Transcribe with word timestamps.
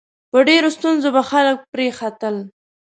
په 0.31 0.39
ډېرو 0.47 0.69
ستونزو 0.77 1.09
به 1.15 1.21
خلک 1.31 1.57
پرې 1.71 1.87
ختل. 1.99 2.35